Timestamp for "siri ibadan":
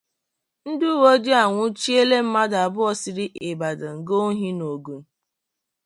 3.01-3.95